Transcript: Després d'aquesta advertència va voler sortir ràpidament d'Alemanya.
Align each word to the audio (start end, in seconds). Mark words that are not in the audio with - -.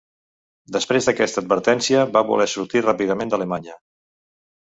Després 0.77 1.09
d'aquesta 1.09 1.43
advertència 1.45 2.05
va 2.15 2.23
voler 2.29 2.47
sortir 2.55 2.83
ràpidament 2.87 3.35
d'Alemanya. 3.35 3.77